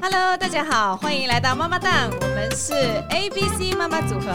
[0.00, 2.72] Hello，大家好，欢迎来到妈妈蛋，我们是
[3.10, 4.30] A B C 妈妈组合。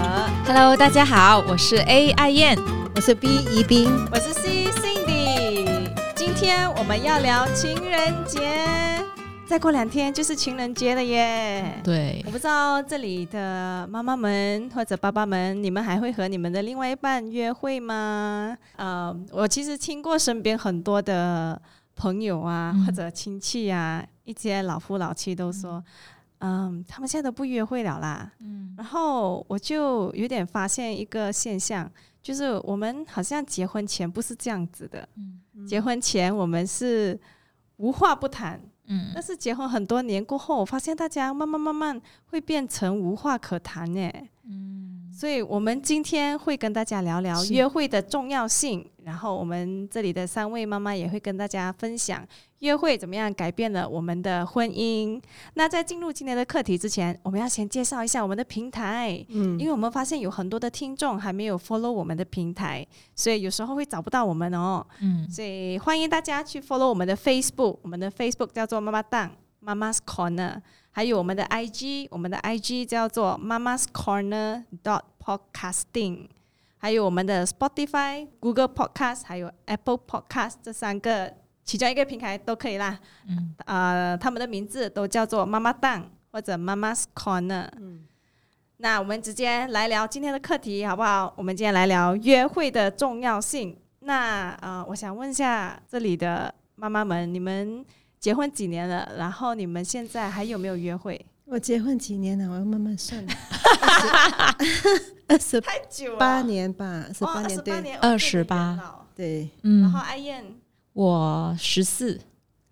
[0.46, 2.58] Hello，大家好，我是 A 爱燕。
[2.96, 9.04] 我是 B 宜宾，我是 C Cindy，今天我们要聊情人节，
[9.48, 11.80] 再过两天就是情人节了耶。
[11.84, 18.56] 对我，不知道这里的妈妈们或者爸爸们，你们还会和你们的另外一半约会吗？
[18.76, 21.60] 呃，我其实听过身边很多的
[21.96, 25.84] 朋友啊，嗯或者亲戚啊，一些老夫老妻都说，
[26.40, 28.32] 嗯，他们现在都不约会了啦。
[28.40, 28.74] 嗯。
[28.78, 31.90] 然后我就有点发现一个现象，
[32.22, 35.68] 就是我们好像结婚前不是这样子的，嗯。
[35.68, 37.20] 结婚前我们是
[37.78, 39.12] 无话不谈，嗯。
[39.14, 44.30] 但是结婚很多年过后，我发现大家慢慢慢慢会变成无话可谈耶。
[44.46, 52.28] 嗯，所以我们今天会跟大家聊聊约会的重要性，然后我们这里的三位妈妈也会跟大家分享
[52.64, 55.22] 约会怎么样改变了我们的婚姻。
[55.56, 64.86] 那在进入今天的课题之前，我们要先介绍一下我们的平台，嗯因为我们发现有很多的听众还没有 follow 我们的平台，所以有时候会找不到我们哦。
[65.02, 69.30] 嗯所以欢迎大家去 follow 我们的 Facebook，我们的 Facebook 叫做妈妈档
[69.60, 76.28] 妈妈 's Corner，还有我们的 IG，我们的 IG 叫做妈妈 's Corner dot podcasting，
[76.78, 81.34] 还有我们的 Spotify、Google Podcast 还有 Apple Podcast 这三个，
[81.64, 83.00] 其中一个平台都可以啦。
[83.28, 87.68] 嗯呃，他们的名字都叫做妈妈档或者妈妈 's Corner。
[88.78, 91.34] 那我们直接来聊今天的课题好不好？
[91.38, 93.78] 我们今天来聊约会的重要性。
[94.00, 97.86] 那呃，我想问一下这里的妈妈们，你们
[98.20, 99.10] 结婚几年了？
[99.18, 101.26] 然后你们现在还有没有约会？
[101.46, 102.50] 我结婚几年了？
[102.50, 103.26] 我要慢慢算。
[105.28, 110.44] 二十太久八年吧，十八年对二十八对，然后嗯，艾燕
[110.94, 112.20] 我十四，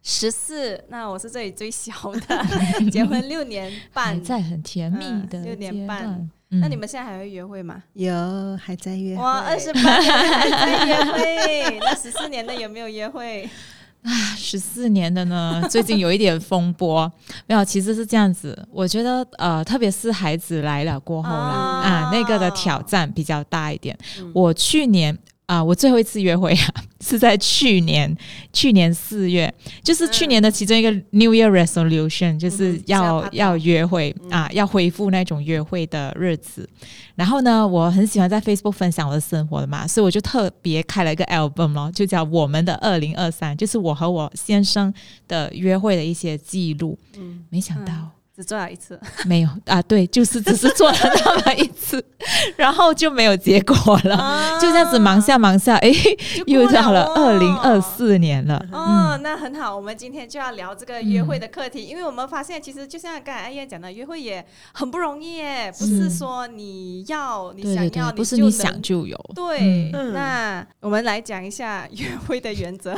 [0.04, 2.46] 十四，那我是这里最小的，
[2.92, 4.24] 结婚六年还半。
[4.24, 6.30] 在很甜蜜嗯的六年半。
[6.54, 7.82] 那嗯你们现在还会约会吗？
[7.94, 8.14] 有
[8.62, 9.24] 还在约会。
[9.24, 13.50] 哇，二十八年还在约会，那十四年的有没有约会？
[14.36, 17.12] 十四年的呢，最近有一点风波。
[17.48, 18.68] 没有，其实是这样子。
[18.72, 23.98] 我觉得呃，特别是孩子来了过后啦，哦啊，那个的挑战比较大一点。
[24.20, 25.18] 嗯我去年
[25.52, 28.16] 啊、我最后一次约会啊， 是在去年，
[28.54, 29.54] 去年四月，
[29.84, 36.70] 就是去年的其中一个 New Year Resolution，就是嗯要、是要要约会啊，要恢复那种约会的日子。
[37.16, 44.94] 然后呢，我很喜欢在 Facebook 分享我的生活的嘛，所以我就特别开了一个 album 咯，就叫《我们的二零二三》，就是我和我先生
[45.28, 46.98] 的约会的一些记录。
[47.18, 48.10] 嗯没想到。
[48.42, 52.04] 只做了一次，没有啊，对，就是只是做了那么一次，
[52.58, 53.76] 然后就没有结果
[54.06, 55.92] 了，就这样子忙下忙下，哎，
[56.48, 57.80] 又到了哦二零二。
[57.92, 58.56] 四年了。
[58.72, 69.18] 哦，嗯那很好，我们今天就要聊这个约会的课题，因为我们发现其实就像刚才艾燕讲的，约会也很不容易耶，不是是说你要你想要对，不是你想就有。
[69.36, 69.92] 对。
[69.94, 72.96] 嗯那我们来讲一下约会的原则。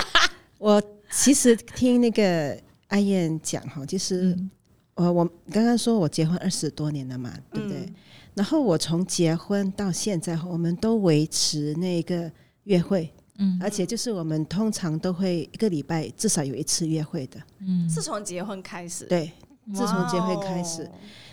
[0.58, 2.56] 我其实听那个
[2.88, 4.50] 阿燕讲哈，就是嗯
[4.94, 7.78] 呃，我刚刚说我结婚二十多年了嘛，对不对？
[7.78, 7.94] 嗯。
[8.34, 12.30] 然后我从结婚到现在，我们都维持那个
[12.64, 13.58] 约会，嗯。
[13.60, 17.88] 而且就是我们通常都会一个礼拜至少有一次约会的，嗯。
[17.88, 19.32] 是从结婚开始，对。
[19.72, 20.90] 自从结婚开始。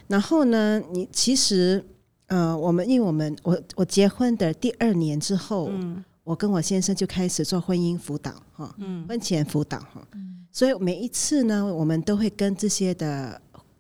[0.08, 1.84] 然后呢，你其实
[2.28, 6.04] 呃，我们因为我们我我结婚的第二年之后，嗯。
[6.24, 9.04] 我跟我先生就开始做婚姻辅导哈，嗯。
[9.08, 13.40] 婚前辅导哈，嗯所以每一次呢，我们都会跟这些的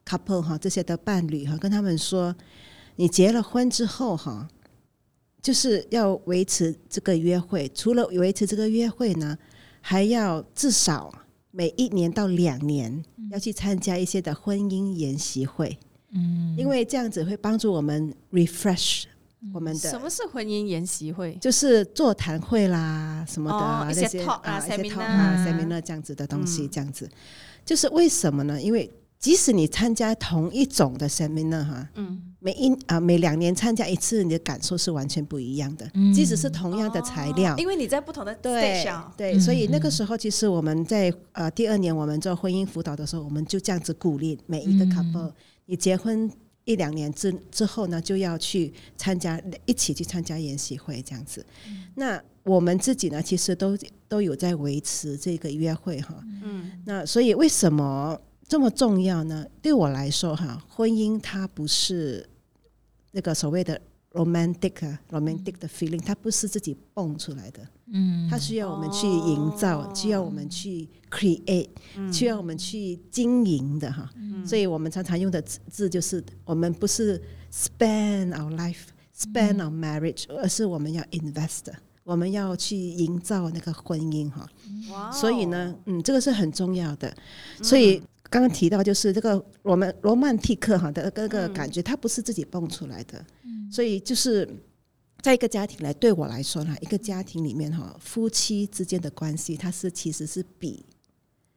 [0.09, 2.36] couple 哈，这些的伴侣哈，跟他们说，
[2.96, 4.47] 你结了婚之后哈，
[5.42, 9.38] 就是要维持这个约会，除了维持这个约会呢，
[9.81, 11.14] 还要至少
[11.52, 15.78] 每一年到两年要去参加一些的婚姻研习会，
[16.12, 16.56] 嗯。
[16.58, 19.03] 因为这样子会帮助我们 refresh
[19.53, 21.38] 我们的什么是婚姻研习会？
[21.40, 26.70] 就是座谈会啦什么的、哦一些那些 talk 啊一些 seminar talk 啊 seminar 这样子的东西，嗯。
[26.70, 27.09] 这样子，
[27.64, 28.62] 就是为什么呢？
[28.62, 35.89] 因为即使你参加同一种的 seminar 哈，嗯，每一啊每两年参加一次，你的感受是完全不一样的。
[35.93, 45.33] 嗯即使是同样的材料哦，因为你在不同的对啊对，嗯所以那个嗯时候其实我们在呃第二年我们做婚姻辅导的时候，我们就这样子鼓励每一个嗯 couple，、
[45.66, 46.31] 你结婚
[46.63, 51.45] 一两年之之后呢，就要去参加一起去参加研习会这样子。
[51.95, 53.77] 那我们自己呢，其实都
[54.07, 56.16] 都有在维持这个约会哈。
[56.41, 58.17] 嗯那所以为什么
[58.49, 59.46] 这么重要呢？
[59.61, 62.28] 对我来说哈，婚姻它不是
[63.11, 63.79] 那个所谓的
[64.13, 67.61] romantic 啊 romantic 的 feeling，它不是自己蹦出来的，
[67.93, 71.69] 嗯，它需要我们去营造，哦需要我们去 create，、
[72.11, 74.09] 需要我们去经营的哈。
[74.43, 77.22] 所以我们常常用的字字就是，我们不是
[77.53, 81.72] spend our life，spend our marriage，、而是我们要 invest，
[82.03, 84.49] 我们要去营造那个婚姻哈。
[85.13, 87.16] 所以呢，嗯，这个是很重要的。
[87.61, 93.26] 所以刚刚提到就是这个我们罗曼蒂克哈的这个感觉，它不是自己蹦出来的。
[93.72, 94.47] 所以就是
[95.22, 100.85] 在一个家庭来对我来说呢，一个家庭里面哈，夫妻之间的关系，它是其实是比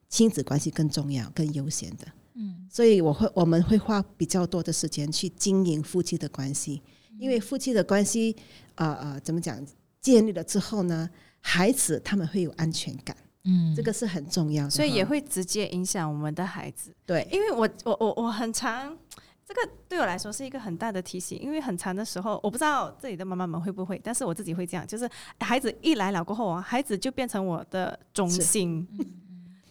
[0.08, 2.06] 亲子关系更重要、更优先的。
[2.34, 6.82] 嗯，所以我会我们会花比较多的时间去经营夫妻的关系，
[7.19, 8.34] 因为夫妻的关系，
[8.74, 9.62] 呃呃，怎么讲，
[10.00, 11.08] 建立了之后呢，
[11.40, 13.16] 孩子他们会有安全感。
[13.44, 16.94] 嗯，这个是很重要的，所以也会直接影响我们的孩子。
[17.04, 18.96] 对，因为我我我我很常，
[19.44, 25.08] 这个对我来说是一个很大的提醒，因为很长的时候，我不知道这里的妈妈们会不会，但是我自己会这样，就是
[25.40, 28.86] 孩子一来了过后啊，孩子就变成我的中心。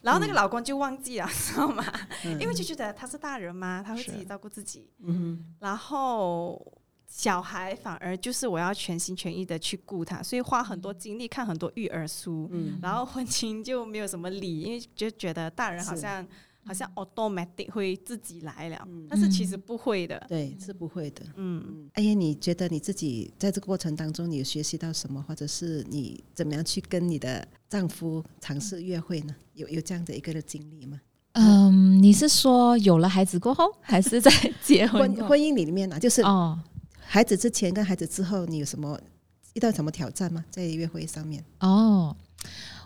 [0.01, 1.85] 然后那个老公就忘记了，知道吗？
[2.39, 4.89] 因为就觉得他是大人嘛，他会自己照顾自己。
[5.03, 6.59] 嗯然后
[7.13, 12.49] 小孩反而就是我要全心全意的去顾他，所以花很多精力看很多育儿书。
[12.53, 16.25] 嗯然后婚姻就没有什么理，因为就觉得大人好像
[16.63, 20.25] 好像 automatic 会自己来了，但是其实不会的。
[20.29, 21.25] 对，是不会的。
[21.35, 29.35] 嗯，嗯，哎呀，你觉得你自己在这个过程当中，你有学习到什么，或者是你怎么样去跟你的丈夫尝试约会呢？
[29.53, 31.01] 有有这样的一个的经历吗？
[31.33, 34.31] 嗯，你是说有了孩子过后，还是在
[34.61, 35.15] 结婚？
[35.15, 36.59] 婚婚姻里面呢、就是哦，
[37.13, 38.97] 孩子之前跟孩子之后，你有什么
[39.53, 40.45] 遇到什么挑战吗？
[40.49, 41.43] 在约会上面？
[41.59, 42.15] 哦，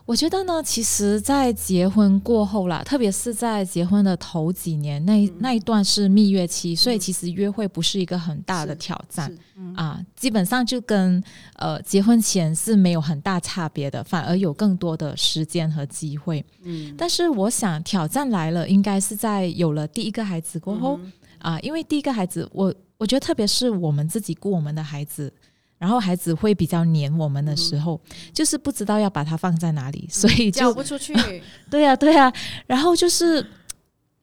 [0.03, 9.37] 我觉得呢，其实，在结婚过后啦，特别是在结婚的头几年，那一、那一段是蜜月期，所以其实约会不是一个很大的挑战是
[9.75, 11.23] 啊，基本上就跟
[11.57, 16.43] 呃结婚前是没有很大差别的，反而有更多的时间和机会。
[16.63, 20.99] 嗯但是我想挑战来了，应该是在有了第一个孩子过后、
[21.37, 25.31] 啊，因为第一个孩子，我我觉得特别是我们自己顾我们的孩子。
[25.77, 27.99] 然后孩子会比较黏我们的时候，
[28.33, 31.13] 就是不知道要把它放在哪里，所以就交不出去。
[31.69, 32.31] 对呀、对呀、
[32.65, 33.45] 然后就是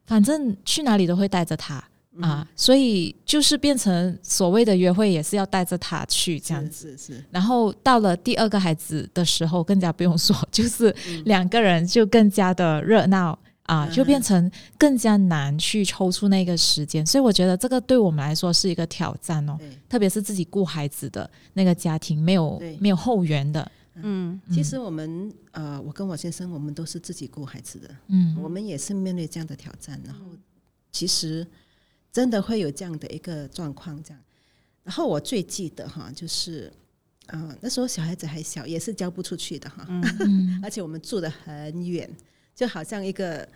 [0.07, 1.75] 反正去哪里都会带着他、
[2.23, 6.97] 啊，所以就是变成所谓的约会也是要带着他去这样子。
[6.97, 10.93] 是是是，然后到了第二个孩子的时候，更加不用说， 就是
[11.27, 13.39] 两个人就更加的热闹
[13.73, 17.05] 啊，就变成更加难去抽出那个时间。
[17.07, 19.59] 所以我觉得这个对我们来说是一个挑战哦，
[19.89, 23.71] 特别是自己顾孩子的那个家庭，没有没有后援的。
[23.95, 28.35] 嗯，其实我们呃，我跟我先生，我们都是自己顾孩子的，嗯。
[28.43, 30.25] 我们也是面对这样的挑战，然后
[30.91, 31.47] 其实
[32.11, 34.23] 真的会有这样的一个状况，这样。
[34.83, 36.73] 然后我最记得哈，就是
[37.27, 40.59] 呃那时候小孩子还小，也是交不出去的哈，嗯。
[40.65, 42.11] 而且我们住的很远，
[42.55, 43.49] 就好像一个。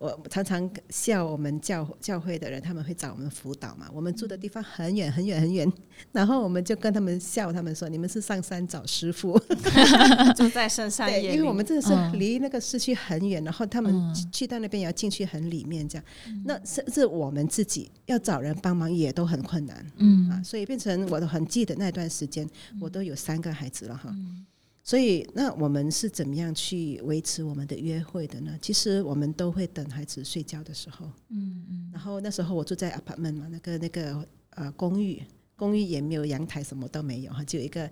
[0.00, 3.86] 我常常笑我们教教会的人，他们会找我们辅导嘛。
[3.92, 5.70] 我们住的地方很远很远很远，
[6.10, 9.38] 然后我们就跟他们笑，他们说：“你们是上山找师傅。”
[10.34, 16.04] 住在深山因为我们真的是嗯离那个市区很远，然后他们嗯去去到那边也要进去很里面这样，
[16.46, 22.48] 那甚至我们自己要找人帮忙也都很困难嗯啊，嗯所以变成我都很记得那段时间，
[22.80, 24.08] 我都有三个孩子了哈。
[24.14, 24.46] 嗯
[24.90, 28.58] 所以，那我们是怎么样去维持我们的约会的呢？
[28.60, 31.90] 其实我们都会等孩子睡觉的时候，嗯嗯。
[31.92, 35.22] 然后那时候我住在 apartment 嘛，那个那个呃公寓，
[35.54, 37.88] 公寓也没有阳台，什么都没有哈，就有一个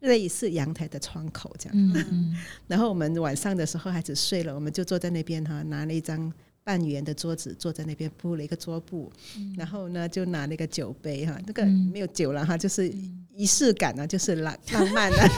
[0.00, 1.78] 类似阳台的窗口这样。
[1.78, 2.36] 嗯嗯。
[2.66, 6.32] 然后我们晚上的时候孩子睡了，我们就坐在那边哈，拿了一张
[6.64, 9.08] 半圆的桌子，坐在那边铺了一个桌布，
[9.56, 11.88] 然后呢就拿那个酒杯哈，那个嗯。
[11.92, 12.92] 没有酒了哈，就是
[13.36, 15.28] 仪式感啊，就是浪浪漫啊。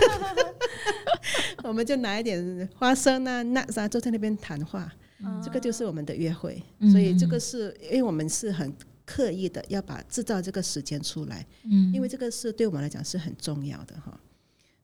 [1.64, 4.90] 我们就拿一点花生啊、nuts 啊，坐在那边谈话，
[5.42, 6.62] 这个就是我们的约会。
[6.78, 8.74] 嗯所以这个是因为我们是很
[9.04, 14.18] 刻意的要把制造这个时间出来，嗯，因为这个是对我们来讲是很重要的哈。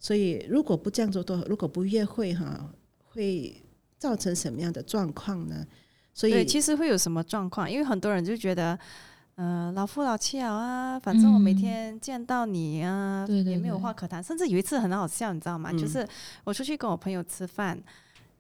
[0.01, 3.63] 所以如果不这样做的话，如果不约会哈，会
[3.99, 5.67] 造成什么样的状况呢？
[6.15, 7.71] 所，以其实会有什么状况？
[7.71, 8.79] 因为很多人就觉得，
[9.39, 14.21] 呃，老夫老妻了啊，反正我每嗯天见到你啊，也没有话可谈。
[14.21, 15.71] 甚至有一次很好笑，你知道吗？
[15.73, 16.05] 嗯就是
[16.43, 17.81] 我出去跟我朋友吃饭，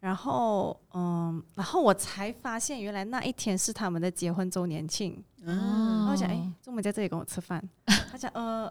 [0.00, 5.23] 然后嗯，然后我才发现原来那一天是他们的结婚周年庆。
[5.45, 7.62] 然啊，后我想，哎哦，周末在这里跟我吃饭，
[8.11, 8.69] 他讲，呃，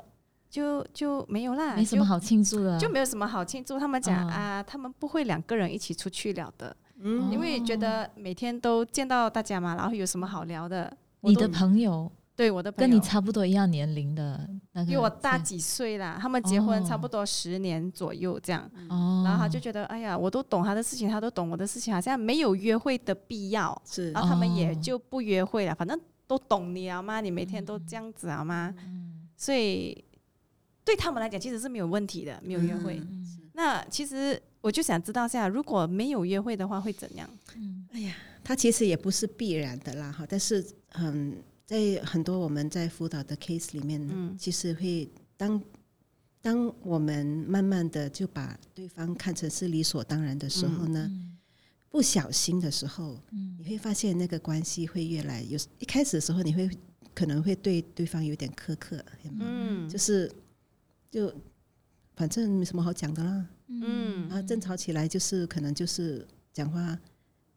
[0.50, 3.80] 就就没有啦，没什么好庆祝的，就没有什么好庆祝。
[3.80, 6.76] 他们讲、嗯啊，他们不会两个人一起出去了的。
[7.00, 10.92] 嗯因为觉得每天都见到大家嘛，然后有什么好聊的？
[11.22, 12.12] 我你的朋友？
[12.36, 12.88] 对我的朋友。
[12.88, 16.86] 跟你差不多一样年龄的那个比我大几岁啦，他们结婚哦。
[16.88, 24.12] 差不多十年左右这样，哦，然后他就觉得，哎呀，我都懂他的事情，他都懂我的事情，好像没有约会的必要，是。
[24.12, 28.74] 然后他们也哦就不约会了，反正都懂你啊嘛，你每天都这样子啊嘛，
[29.36, 30.06] 所以
[30.86, 33.00] 对他们来讲其实是没有问题的，没有约会。
[33.00, 33.26] 嗯
[33.58, 37.28] 那其实我就想知道一下，如果没有约会的话会怎样？
[38.48, 40.26] 它其实也不是必然的啦，哈。
[40.26, 41.36] 但是，嗯，
[41.66, 44.38] 在很多我们在辅导的 case 里面，嗯。
[44.38, 45.62] 其实会当
[46.42, 51.12] 当我们慢慢的就把对方看成是理所当然的时候呢，
[51.90, 53.20] 不小心的时候，
[53.60, 56.70] 你会发现那个关系会越来有一开始的时候，你会
[57.14, 59.52] 可能会对对方有点苛刻，有没有？
[59.52, 59.90] 嗯。
[59.90, 60.32] 就是
[61.12, 61.34] 就
[62.16, 64.30] 反正没什么好讲的啦，嗯。
[64.30, 66.98] 然后争吵起来就是可能就是讲话，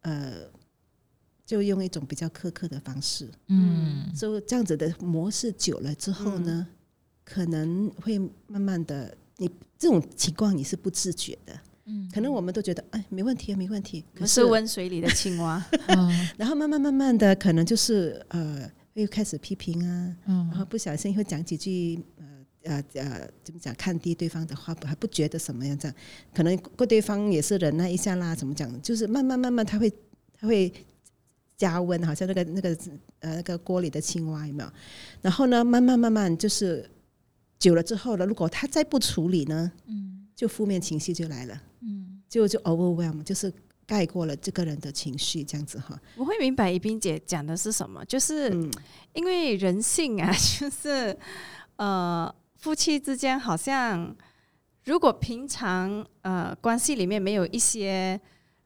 [0.01, 0.51] 呃，
[1.51, 4.09] 就用一种比较苛刻的方式，嗯。
[4.15, 6.65] 所以这样子的模式久了之后呢，
[7.25, 8.17] 可能会
[8.47, 12.09] 慢慢的，你这种情况你是不自觉的，嗯。
[12.15, 22.25] 可能我们都觉得哎没问题啊没问题，是可是温水里的青蛙，嗯 然后慢慢慢慢的可能就是呃会开始批评啊，然后嗯不小心会讲几句呃
[22.63, 25.97] 呃呃怎么讲看低对方的话，不还不觉得什么样这样，
[26.33, 29.93] 可能过对方也是忍耐一下啦，怎么讲，就是慢慢慢慢他会
[30.39, 30.73] 他会
[31.61, 32.75] 加温，好像那个那个
[33.19, 34.73] 呃那个锅里的青蛙有没有？
[35.21, 36.91] 然后呢，慢慢慢慢就是
[37.59, 43.53] 久了之后呢，如果他再不处理呢，嗯就负面情绪就来了，嗯就就 overwhelm，就是
[43.85, 46.01] 盖过了这个人的情绪这样子哈。
[46.17, 48.71] 我会明白宜冰姐讲的是什么，就是嗯
[49.13, 51.15] 因为人性啊， 就是
[51.77, 54.17] 呃，夫妻之间好像
[54.85, 58.19] 如果平常呃关系里面没有一些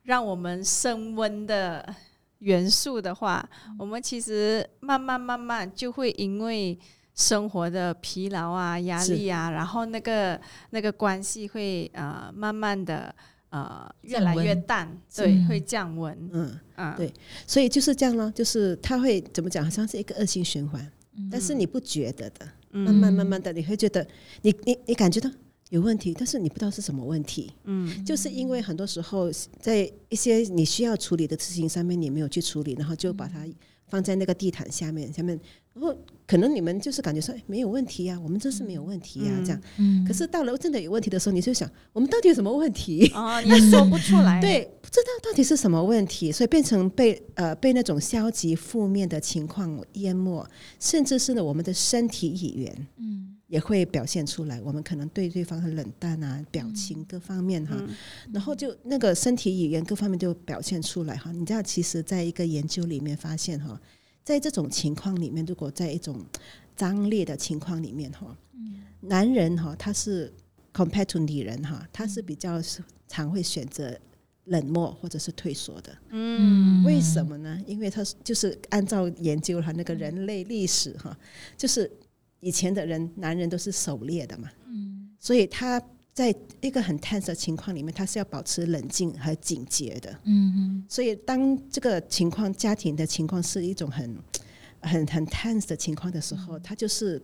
[0.05, 1.93] 让我们升温的
[2.45, 3.47] 元素的话，
[3.79, 6.79] 我们其实慢慢慢慢就会因为
[7.15, 10.39] 生活的疲劳啊、压力啊，然后那个
[10.71, 13.15] 那个关系会呃慢慢的
[13.49, 17.13] 呃越来越淡，对，嗯会降温，嗯，嗯，对。
[17.47, 20.87] 所以就是这样咯，就是他会怎么讲，好像是一个恶性循环，
[21.31, 22.85] 但是你不觉得的，嗯。
[22.85, 24.07] 慢慢慢慢的，你会觉得
[24.43, 25.31] 你你你感觉到
[25.75, 28.05] 有问题，但是你不知道是什么问题，嗯。
[28.05, 29.29] 就是因为很多时候
[29.61, 33.45] 在一些你需要处理的事情上面你没有去处理，然后就把它
[33.89, 35.39] 放在那个地毯下面下面，
[35.73, 35.93] 然后
[36.29, 39.45] 可能你们就是感觉说、哎、没有问题呀、我们这是没有问题呀、嗯。
[39.45, 40.05] 这样，嗯。
[40.07, 43.11] 可是到了真的有问题的时候，你就想我们到底有什么问题？
[43.13, 50.47] 哦，你说不出来，对，不知道到底是什么问题，所以变成被呃被那种消极负面的情况淹没，
[50.79, 57.95] 甚至是呢我们的身体语言嗯也会表现出来，我们可能对对方很冷淡啊，表情各方面哈，嗯
[58.33, 61.31] 然后就那个身体语言各方面就表现出来哈。
[61.33, 63.81] 你知道，其实在一个研究里面发现哈，
[64.25, 66.25] 在这种情况里面，如果在一种
[66.75, 68.37] 张烈的情况里面哈，
[69.01, 70.33] 男人哈他是
[70.73, 73.97] compared to 女人哈，他是比较是常会选择
[74.45, 75.95] 冷漠或者是退缩的。
[76.11, 77.61] 嗯为什么呢？
[77.67, 81.17] 因为他是就是按照研究哈那个人类历史哈，
[81.57, 81.91] 就是
[82.45, 85.09] 以前的人男人都是狩猎的嘛，嗯。
[85.19, 85.83] 所以他
[86.13, 90.15] 在一个很 tense 的情况里面，他是要保持冷静和警觉的。
[90.25, 94.17] 嗯所以当这个情况家庭的情况是一种很
[94.81, 97.21] 很很 tense 的情况的时候，他就是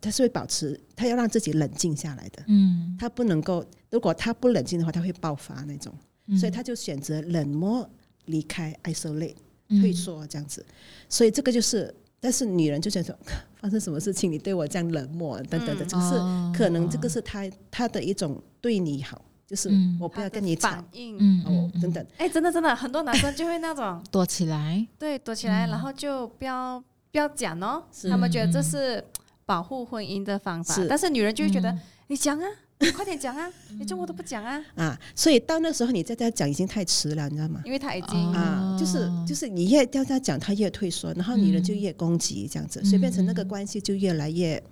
[0.00, 2.42] 他是会保持他要让自己冷静下来的。
[2.48, 2.96] 嗯。
[2.98, 5.94] 他不能够，如果他不冷静的话，他会爆发那种，
[6.26, 6.38] 嗯。
[6.38, 7.88] 所以他就选择冷漠、
[8.24, 9.36] 离开、isolate。
[9.68, 9.80] 嗯。
[9.80, 10.64] 退缩这样子，
[11.08, 11.92] 所以这个就是，
[12.24, 13.14] 但是女人就觉得说
[13.60, 16.52] 发生什么事情你对我这样冷漠等等的，嗯这个是、哦。
[16.56, 19.98] 可能这个是她她的一种对你好，就是嗯。
[20.00, 20.70] 我不要跟你吵。
[20.70, 21.80] 反应，嗯哦嗯。
[21.82, 25.68] 等等，哎，真的真的，很多男生就会那种躲起来，对躲起来，嗯。
[25.68, 28.08] 然后就不要不要讲哦，是。
[28.08, 29.04] 他们觉得这嗯是
[29.44, 31.80] 保护婚姻的方法是，但是女人就会觉得嗯。
[32.06, 32.54] 你讲啊，你
[32.94, 37.62] 快点讲啊，你中国都不讲啊，啊，所以到那时候你再再讲已经太迟了，你知道吗？
[37.64, 44.62] 因为他已经哦啊，就是就是你越叫他讲，他越退缩，然后女人就越攻击这样子，所以变成那个关系就越来越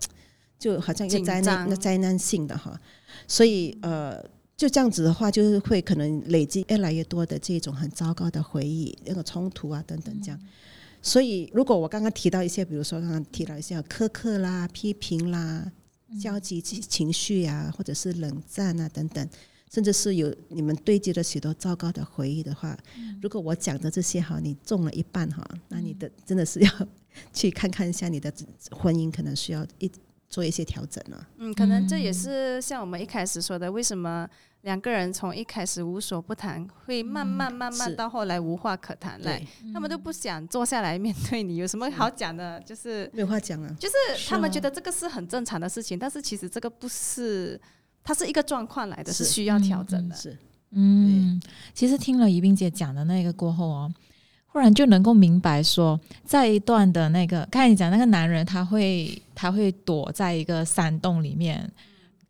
[0.58, 2.78] 就好像越灾难、那灾难性的哈。
[3.26, 4.22] 所以呃，
[4.56, 10.38] 就这样子的话，就是会可能累积越来越多的这种很糟糕的回忆、那个冲突啊等等这样。
[11.00, 15.70] 所以，如果我刚刚提到一些，比如说刚刚提到一些苛刻啦、批评啦、
[16.20, 19.28] 消极情情绪啊，或者是冷战啊等等，
[19.70, 22.76] 甚至是有你们堆积了许多糟糕的回忆的话，
[23.20, 26.70] 如果我讲的这些哈，你中了一半哈，那你的真的是要
[27.32, 28.32] 去看看一下你的
[28.70, 29.90] 婚姻，可能需要一
[30.28, 31.28] 做一些调整了。
[31.38, 34.28] 嗯，可能这也是像我们一开始说的，为什么
[34.62, 42.60] 两个人从一开始无所不谈，会慢慢慢慢到后来无话可谈来，对，他们都不想坐下来面对你，有什么好讲的？
[42.60, 43.76] 就是没有话讲啊。
[43.78, 43.94] 就是
[44.28, 47.60] 他们觉得这个是很正常的事情，但是其实这个不是，
[48.04, 50.14] 它是一个状况来的，是是需要调整的。
[50.14, 50.38] 是，
[50.70, 51.42] 嗯，
[51.74, 53.92] 其实听了宜宾姐讲的那个过后哦，
[54.46, 61.68] 忽然就能够明白说，在一段的那个，刚才你讲那个男人，他会他会躲在一个山洞里面，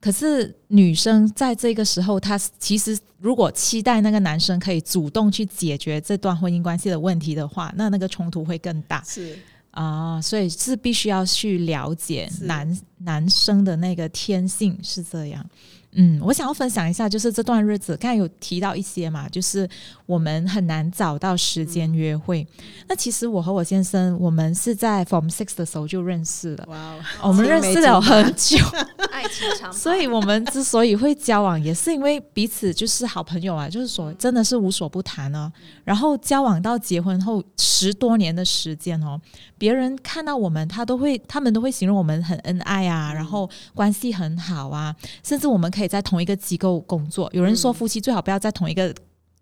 [0.03, 9.01] 可是女生在这个时候，她其实如果期待那个男生可以主动去解决这段婚姻关系的问题的话，那那个冲突会更大。
[9.07, 9.39] 是。
[9.71, 15.49] 啊，所以是必须要去了解男男生的那个天性是这样。
[15.95, 19.69] 嗯，我想要分享一下，就是这段日子，刚才有提到一些嘛，就是
[20.07, 22.47] 我们很难找到时间约会。
[22.89, 28.57] 那其实我和我先生，我们是在 Form Six 的时候就认识了，哇哦，我们认识了很久，
[29.13, 35.53] 爱情长， 所以我们之所以会交往，也是因为彼此就是好朋友啊，就是说真的是无所不谈哦。
[35.85, 39.21] 然后交往到结婚后十多年的时间哦，
[39.59, 47.29] 别人看到我们，他都会他们都会形容我们很恩爱啊，然后关系很好啊，甚至我们可以在同一个机构工作。
[47.33, 48.95] 有人说夫妻最好不要在同一个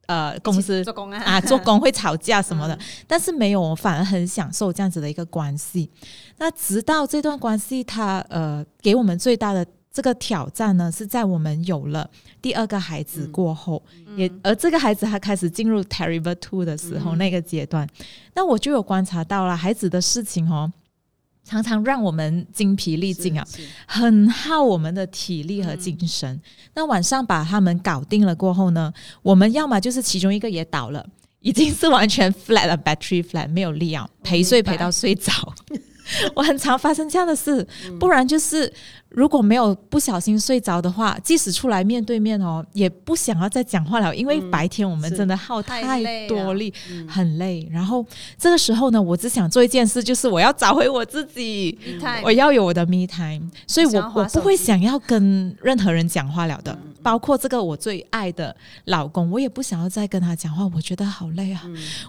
[0.07, 5.91] 呃公司做工啊啊，做工会吵架什么的， 但是没有，我反而很享受这样子的一个关系。
[6.39, 12.09] 那直到这段关系它，呃给我们最大的这个挑战呢，是在我们有了
[12.41, 13.83] 第二个孩子过后，
[14.17, 17.89] 也而这个孩子他开始进入 terrible two 的时候、那个阶段，
[18.35, 20.73] 那我就有观察到了孩子的事情哦。
[21.51, 23.45] 常常让我们精疲力尽啊，
[23.85, 26.41] 很耗我们的体力和精神。
[26.75, 28.93] 那晚上把他们搞定了过后呢，
[29.23, 31.05] 我们要么就是其中一个也倒了，
[31.41, 35.33] 已经是完全 flat 了，battery flat 没有力啊，陪睡陪到睡着。
[36.35, 37.67] 我很常发生这样的事，
[37.99, 38.73] 不然就是
[39.11, 46.73] 如果没有不小心睡着的话，即使出来面对面哦，也不想要再讲话了，因为白天我们真的耗太多力，
[47.09, 47.69] 很累。
[47.71, 48.07] 然后
[48.39, 51.79] 这个时候呢，我只想做一件事，就是我要找回我自己。
[52.23, 58.55] 我要有我的 me time，所以我我不会想要跟任何人讲话了的，包括这个我最爱的
[58.85, 61.63] 老公，我也不想要再跟他讲话，我觉得好累啊，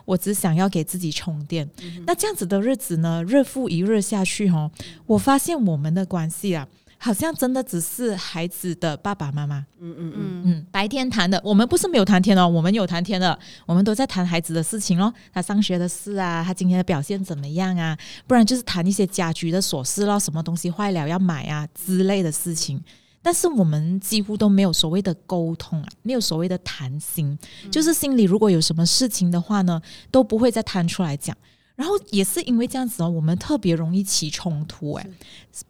[0.06, 1.70] 我只想要给自己充电。
[2.06, 4.70] 那这样子的日子呢，日复一日下去哦，
[5.06, 6.68] 我发现我们的关系啊。
[7.04, 22.80] 好像真的只是孩子的爸爸妈妈，嗯嗯嗯，嗯嗯，白天谈的，我们不是没有谈天哦，我们有谈天的，我们都在谈孩子的事情哦，他上学的事啊，他今天的表现怎么样啊，不然就是谈一些家居的琐事咯，什么东西坏了要买啊之类的事情。
[23.22, 27.38] 但是我们几乎都没有所谓的沟通啊，没有所谓的谈心，
[27.70, 31.36] 就是心里如果有什么事情的话呢，都不会再摊出来讲。
[31.76, 35.08] 然后也是因为这样子哦，我们特别容易起冲突，哎，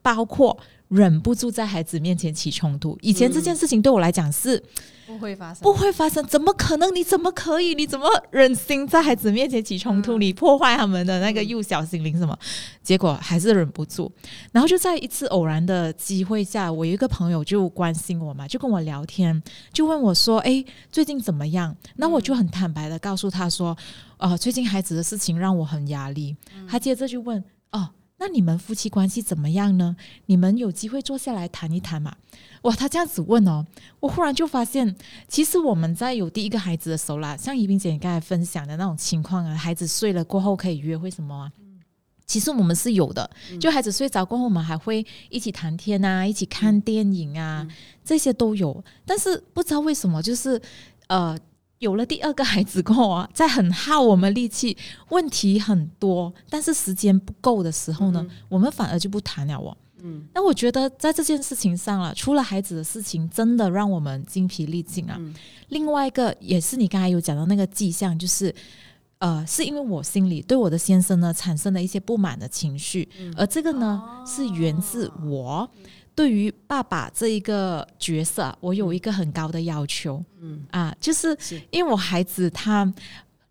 [0.02, 0.58] 包括
[0.92, 2.98] 忍不住在孩子面前起冲突。
[3.02, 4.62] 以前这件事情对我来讲是
[5.08, 6.94] 不会发生，不会发生，怎么可能？
[6.94, 7.74] 你怎么可以？
[7.74, 10.18] 你怎么忍心在孩子面前起冲突？
[10.18, 12.38] 你破坏他们的那个幼小心灵什么？
[12.84, 14.12] 结果还是忍不住。
[14.52, 23.78] 然后就在一次偶然的机会下，我有一个朋友就关心我嘛，就跟我聊天，就问我说：“诶，最近怎么样？”那我就很坦白的告诉他说
[24.18, 26.36] ：“呃，最近孩子的事情让我很压力。
[26.68, 27.90] 他接着就问：“哦，
[28.22, 29.96] 那你们夫妻关系怎么样呢？
[30.28, 32.16] 你们有机会坐下来谈一谈嘛？”
[32.62, 33.66] 哇，他这样子问哦，
[34.00, 34.96] 我忽然就发现，
[35.28, 41.52] 其实我们在有第一个孩子的时候啦，像怡萍姐你刚才分享的那种情况啊，孩子睡了过后可以约会什么啊？
[42.28, 43.28] 其实我们是有的，
[43.60, 47.68] 就孩子睡着过后，我们还会一起谈天啊，一起看电影啊，
[48.06, 48.84] 这些都有。
[49.04, 50.62] 但是不知道为什么，就是
[51.08, 51.36] 呃，
[51.82, 54.78] 有了第二个孩子过后啊，在很耗我们力气，
[55.10, 59.76] 问题很多，但是时间不够的时候呢，我们反而就不谈了哦。
[60.04, 65.20] 嗯，那我觉得在这件事情上了，除了孩子的事情，真的让我们精疲力尽啊。
[65.70, 68.54] 另外一个也是你刚才有讲到那个迹象，就是
[69.18, 75.68] 呃，是因为我心里对我的先生呢产生了一些不满的情绪，而这个呢、是源自我
[76.16, 82.94] 对于爸爸这一个角色啊，我有一个很高的要求，嗯啊，就是是因为我孩子他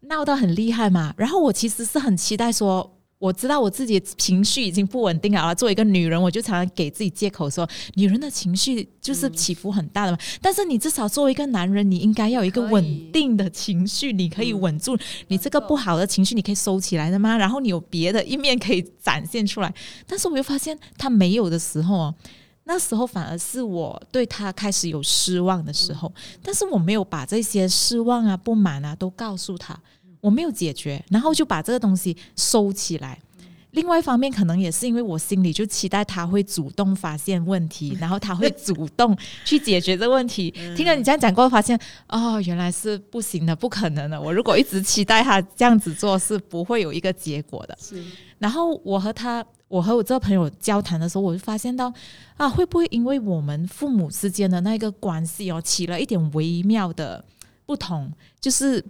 [0.02, 2.96] 闹得很厉害嘛，然后我其实是很期待说。
[3.20, 10.16] 我知道我自己情绪已经不稳定了啊，作为一个女人，我就常常给自己借口说，女人的情绪就是起伏很大的嘛。
[10.40, 14.96] 但是你至少作为一个男人，你应该要有一个稳定的情绪，你可以稳住
[15.28, 17.36] 你这个不好的情绪，你可以收起来的吗？
[17.36, 19.70] 然后你有别的一面可以展现出来。
[20.06, 22.14] 但是我又发现他没有的时候哦，
[22.64, 29.78] 那时候反而是我对他开始有失望的时候，但是我没有把这些失望啊、不满啊都告诉他，
[30.20, 33.18] 我没有解决，然后就把这个东西收起来。
[33.72, 40.50] 另外一方面，可能也是因为我心里就期待他会主动发现问题， 然后他会主动去解决这个问题。
[40.76, 44.20] 听了你这样讲过后，发现哦，原来是不行的，不可能的。
[44.20, 47.78] 我如果一直期待他这样子做，是不会有一个结果的。
[47.80, 48.02] 是，
[48.38, 51.90] 然后我和他，我和我这个朋友交谈的时候，我就发现到
[52.36, 57.24] 啊，会不会因为我们父母之间的那个关系哦，起了一点微妙的
[57.64, 58.84] 不同，就是。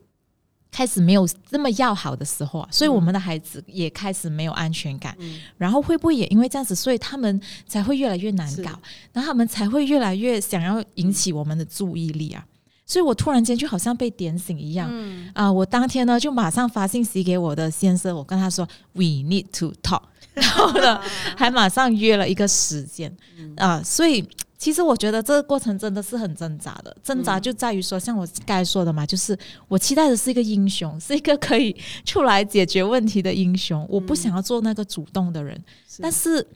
[0.73, 5.17] 开始没有那么要好的时候啊，所以我们的孩子也开始没有安全感。
[5.59, 8.71] 然后会不会也因为这样子，所以他们才会越来越难搞，
[9.13, 12.47] 然后他们才会越来越想要引起我们的注意力啊？
[12.87, 14.89] 所以我突然间就好像被点醒一样
[15.35, 15.51] 啊！
[15.51, 20.03] 我当天呢就马上发信息给我的先生，我跟他说 “We need to talk”，
[20.43, 21.01] 然后呢
[21.37, 23.15] 还马上约了一个时间
[23.57, 24.27] 啊，所以。
[24.61, 29.35] 其实我觉得这个过程真的是很挣扎的，挣扎就在于说，像我刚才说的嘛，就是
[29.69, 31.75] 我期待的是一个英雄，是一个可以
[32.05, 35.59] 出来解决问题的英雄，我不想要做那个主动的人。
[35.99, 36.47] 但是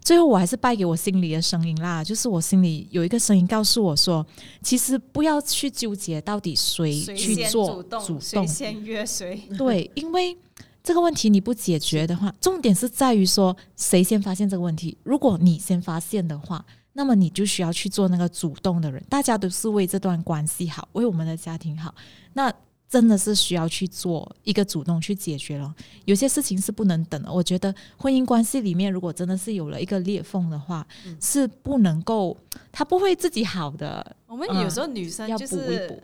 [0.00, 4.24] 最后我还是败给我心里的声音啦，就是我心里有一个声音告诉我说，
[4.62, 9.42] 其实不要去纠结到底谁去做主动，先约谁？
[9.58, 10.36] 对，因为
[10.82, 14.96] 这个问题你不解决的话，重点是在于说谁先发现这个问题。
[15.02, 16.64] 如果你先发现的话。
[16.94, 21.94] 那么你就需要去做那个主动的人，大家都是为这段关系好，为我们的家庭好，
[22.32, 22.52] 那
[22.88, 25.72] 真的是需要去做一个主动去解决了。
[26.06, 27.32] 有些事情是不能等的。
[27.32, 30.84] 我觉得婚姻关系里面，如果真的是有了一个裂缝的话，
[31.20, 32.36] 是不能够，
[32.72, 34.16] 他不会自己好的。
[34.26, 36.02] 我们有时候女生要补一补。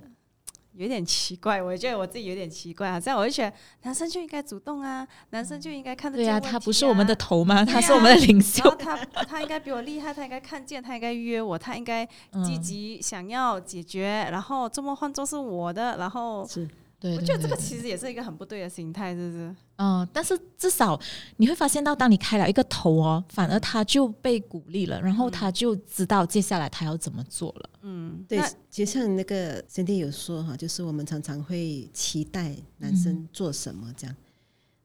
[0.76, 2.98] 有点奇怪，我觉得我自己有点奇怪啊。
[2.98, 6.26] 这样我就觉得男生就应该主动啊，男生就应该看得见。
[6.26, 7.64] 对啊，他不是我们的头吗？
[7.64, 8.68] 他是我们的领袖。
[8.76, 12.04] 他他应该比我厉害，他应该看见，他应该约我，他应该
[12.44, 14.28] 积极想要解决。
[14.30, 16.68] 然后这么换作是我的，然后是。
[17.02, 19.54] 我觉得这个其实也是一个很不对的心态，是不是？
[19.76, 21.00] 嗯，但是至少
[21.36, 27.70] 你会发现到，当你开了一个头哦，反而他就被鼓励了，然后他就知道接下来他要怎么做了。
[27.82, 34.14] 嗯，对，就像那个兄弟有说哈，就是我们常常会期待男生做什么这样。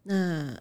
[0.01, 0.57] 那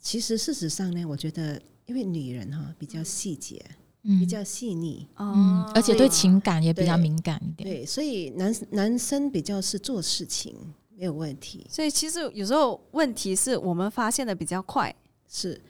[0.00, 3.62] 其实事实上呢，我觉得因为女人哈比较细节，
[4.02, 7.68] 比较细腻，嗯，而且对情感也比较敏感一点。
[7.68, 10.56] 对，所以男男生比较是做事情。
[10.98, 14.94] 没有问题，所以其实有时候问题是我们发现的比较快，
[15.28, 15.60] 是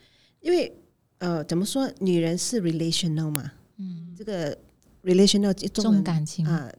[0.40, 0.72] 因为
[1.18, 1.90] 呃，怎么说？
[1.98, 4.56] 女人是 relational 嘛，嗯，这个
[5.02, 6.70] relational 重感情啊。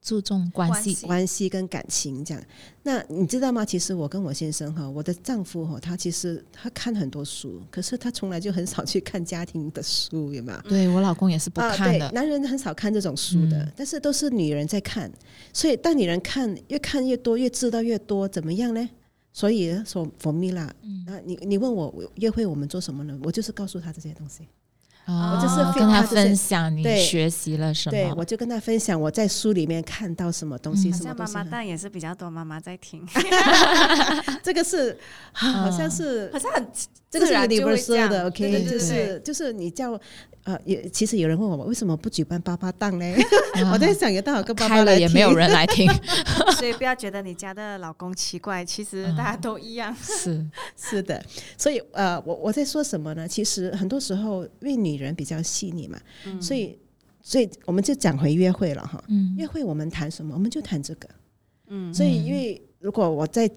[0.00, 2.42] 注重关系、关系跟感情这样。
[2.82, 3.64] 那你知道吗？
[3.64, 10.60] 其实我跟我先生哈，我的丈夫哈，他其实他看很多书，可是他从来就很少去看家庭的书，有没有？
[10.70, 12.10] 对我老公也是不看的。
[12.12, 15.10] 男人很少看这种书的，但是都是女人在看。
[15.52, 18.88] 所以当女人看，越看越多，越知道越多，怎么样呢？
[19.32, 20.74] 所以说，for me 啦，
[21.06, 23.16] 那你你问我约会我们做什么呢？
[23.22, 24.48] 我就是告诉他这些东西。
[25.08, 31.34] 我就是跟他分享你学习了什么，对我就跟他分享我在书里面看到什么东西，什么东西。
[31.34, 33.06] 妈妈但也是比较多妈妈在听，
[34.42, 34.98] 这个是
[35.32, 36.66] 好像是好像很
[37.10, 39.98] 这个是你不说的，OK，就是就是你叫。
[40.48, 43.04] 啊，也其实有人问我为什么不举办八八档呢？
[43.70, 45.86] 我在想，有多少个八八了也没有人来听，
[46.56, 49.94] 所以不要觉得你家的老公奇怪，其实大家都一样。
[50.00, 50.42] 是
[50.74, 51.22] 是的，
[51.58, 53.28] 所以呃，我我在说什么呢？
[53.28, 56.00] 其实很多时候，因为女人比较细腻嘛，
[56.40, 56.78] 所以
[57.20, 59.04] 所以我们就讲回约会了哈。
[59.08, 60.32] 嗯，约会我们谈什么？
[60.32, 61.06] 我们就谈这个。
[61.66, 63.50] 嗯，所以因为如果我在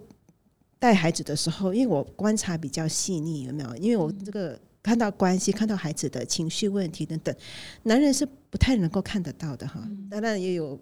[0.78, 3.74] 带孩子的时候，因为我观察比较细腻，有没有？
[3.78, 4.60] 因为我这个。
[4.84, 7.36] 看到关系，看到孩子的情绪问题等等，
[7.84, 9.88] 男人是不太能够看得到的哈。
[10.10, 10.80] 当然也有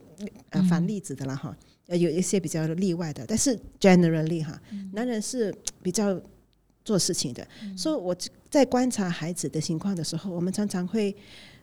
[0.50, 1.56] 呃反例子的了哈，
[1.88, 4.60] 有一些比较例外的，但是 generally 哈，
[4.94, 6.20] 男人是比较
[6.86, 7.46] 做事情的。
[7.76, 8.16] 所以我
[8.50, 11.16] 在观察孩子的情况的时候，我们常常会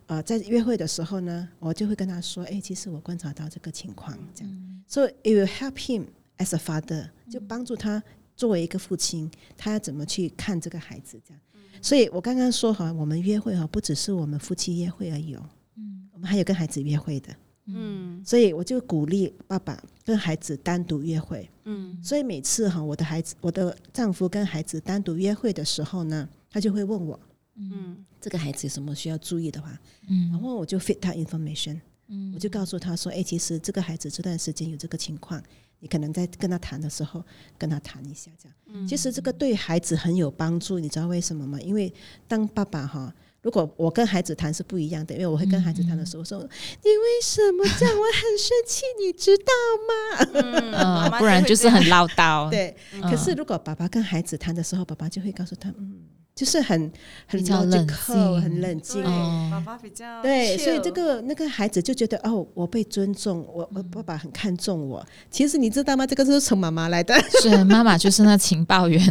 [0.07, 4.53] 呃在约会的时候呢，我就会跟他说：“哎，其实我观察到这个情况，这样。”
[4.87, 6.05] 所以 it will help him
[6.37, 8.01] as a father，就帮助他
[8.37, 11.41] 作为一个父亲，他要怎么去看这个孩子这样。
[11.83, 15.43] 所以我刚刚说哈，我们约会哈，不只是我们夫妻约会而已哦，
[15.77, 17.35] 嗯，我们还有跟孩子约会的，
[17.67, 27.19] 嗯，所以我就鼓励爸爸跟孩子单独约会，嗯，所以每次哈，我的孩子，我的丈夫跟孩子单独约会的时候呢，他就会问我，
[27.57, 35.43] 嗯，这个孩子有什么需要注意的话，嗯，然后我就 fit 他 information，嗯，我就告诉他说，哎，其实这个孩子这段时间有这个情况。
[35.81, 37.23] 你可能在跟他谈的时候，
[37.59, 38.87] 跟他谈一下这样。
[38.87, 41.61] 其实这个对孩子很有帮助，你知道为什么吗？
[41.61, 41.93] 因为
[42.27, 43.13] 当爸爸哈，
[43.43, 46.39] 如果我跟孩子谈是不一样的，因为我会跟孩子谈的时候说
[46.83, 47.95] ：“你为什么这样？
[47.95, 49.53] 我很生气，你知道
[49.89, 52.51] 吗？” 不然就是很唠叨。
[52.51, 52.77] 对。
[53.03, 56.01] 可是如果爸爸跟孩子谈的时候，爸爸就会告诉他：“嗯，
[56.37, 56.93] 就是很
[57.27, 58.43] 很冷 logical，静。
[58.43, 59.03] 很冷静。
[59.51, 65.05] 爸爸比较对，所以这个那个孩子就觉得哦，我被尊重，我我爸爸很看重我。
[65.31, 66.07] 其实你知道吗？
[66.07, 67.15] 这个是从妈妈来的。
[67.41, 69.03] 是妈妈就是那情报员，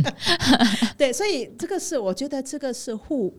[0.96, 3.34] 对，所以这个是我觉得这个是互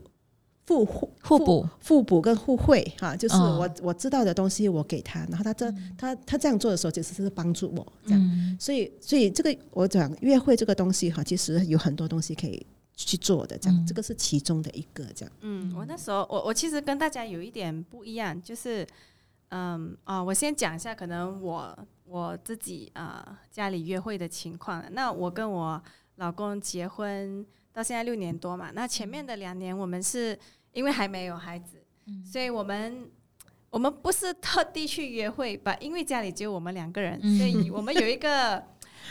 [0.67, 3.61] 互互互补，互补跟互惠哈，就是嗯。
[3.61, 8.21] 我、我知道的东西我给他，然后他这、他他这样做的时候，其实是帮助我这样。
[8.21, 8.57] 嗯。
[8.59, 15.33] 所以所以这个我讲约会这个东西哈，其实有很多东西可以去做的，这样、嗯这个是其中的一个这样。
[15.43, 18.87] 嗯，我那时候我我其实跟大家有一点不一样，就是
[19.51, 24.83] 嗯啊、我先讲一下可能我我自己啊、家里约会的情况。
[24.91, 25.81] 那我跟我
[26.17, 30.37] 老公结婚到现在六年多嘛，那前面的两年我们是
[30.73, 31.85] 因为还没有孩子，
[32.25, 33.11] 所以我们。
[33.69, 38.65] 我们不是特地去约会吧，因为家里只有我们两个人，嗯所以我们有一个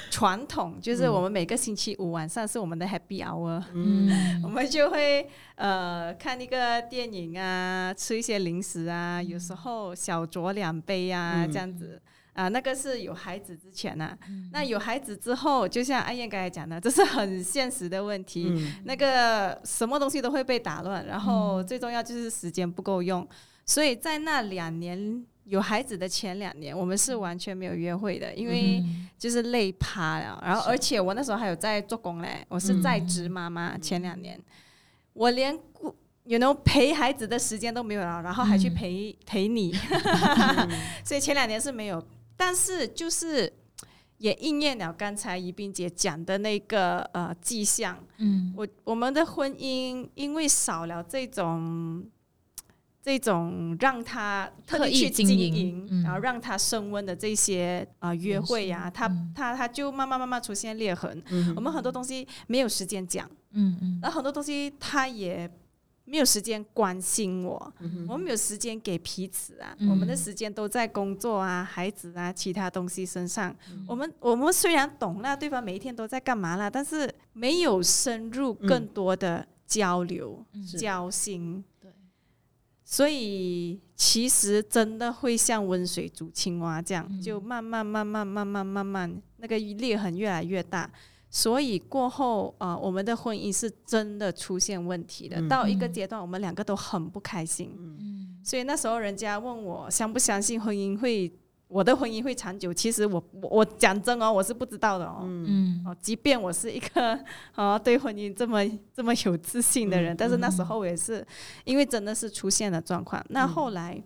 [0.09, 3.63] 传统，就是我们每个星期五晚上是我们的 Happy Hour。
[3.73, 4.41] 嗯。
[4.43, 11.51] 我们就会呃看一个电影啊，吃一些零食啊，有时候小酌两杯啊，嗯。
[11.51, 12.01] 这样子。
[12.33, 14.13] 啊、那个是有孩子之前呐、
[14.51, 18.47] 那有孩子之后，就像阿燕刚才讲的，这是很现实的问题。
[18.49, 18.75] 嗯。
[18.83, 23.25] 那个什么东西都会被打乱，然后最重要就是时间不够用，
[23.65, 28.83] 所以在那两年有孩子的前两年，我们是完全没有约会的，因为
[29.17, 30.39] 就是累趴了。
[30.45, 34.39] 然后而且我那时候还有在做工嘞，我是在职妈妈，前两年。
[35.13, 35.95] 我连顾。
[36.27, 39.71] you know 陪孩子的时间都没有了，然后还去陪、陪你，
[41.05, 42.03] 所以前两年是没有。
[42.35, 43.53] 但是就是
[44.17, 48.51] 也应验了刚才宜宾姐讲的那个呃迹象，嗯。
[48.57, 52.03] 我我们的婚姻因为少了这种
[53.05, 59.31] 这种让他特意去经营然后让他升温的这些啊、呃约会呀、他嗯。
[59.35, 61.21] 他他就慢慢慢慢出现裂痕。
[61.29, 63.99] 嗯我们很多东西没有时间讲，嗯嗯。
[64.01, 65.47] 然后很多东西他也
[66.05, 69.87] 没有时间关心我，嗯我们没有时间给彼此啊，嗯。
[69.91, 73.55] 我们的时间都在工作啊、孩子啊、其他东西身上。
[73.71, 73.85] 嗯。
[73.87, 80.65] 我们我们虽然懂了对方每一天都在干嘛啦，但是没有深入更多的交流、嗯。
[80.65, 81.63] 交心。
[82.85, 90.89] 对，所以其实真的会像温水煮青蛙这样，嗯就慢慢慢慢慢慢慢慢，那个裂痕越来越大。
[91.29, 95.41] 所以过后，呃，我们的婚姻是真的出现问题的。
[95.41, 97.75] 嗯到一个嗯阶段，我们两个都很不开心。
[97.77, 101.33] 嗯所以那时候人家问我相不相信婚姻会，
[101.67, 102.71] 我的婚姻会长久？
[102.71, 105.21] 其实我我我讲真哦，我是不知道的哦。
[105.23, 107.19] 嗯哦，即便我是一个
[107.55, 108.59] 哦对婚姻这么
[108.93, 111.25] 这么有自信的人，但是那时候我也是
[111.63, 113.23] 因为真的是出现了状况。
[113.29, 114.01] 那后来，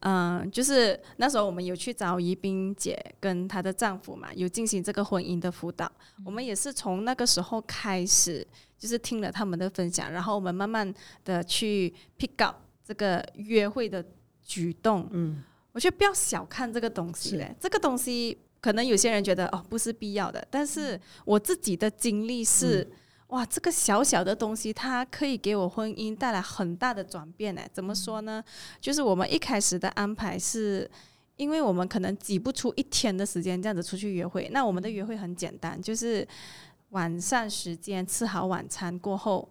[0.00, 5.90] 嗯、就是那时候我们有去找宜宾姐跟她的丈夫嘛，有进行这个婚姻的辅导。
[6.24, 8.46] 我们也是从那个时候开始，
[8.78, 14.04] 就是听了他们的分享，然后我们慢慢的去 pick up 这个约会的
[14.40, 15.08] 举动。
[15.10, 22.88] 嗯我觉得不要小看这个东西嘞，这个东西可能有些人觉得哦不是必要的，但是我自己的经历是，
[23.28, 27.62] 哇，这个小小的东西它可以给我婚姻带来很大的转变呢。
[27.72, 28.42] 怎么说呢？
[28.80, 30.90] 就是我们一开始的安排是。
[31.36, 36.28] 因为我们可能挤不出一天的时间这样子出去约会，那我们的约会很简单，就是
[36.90, 39.50] 晚上时间吃好晚餐过后，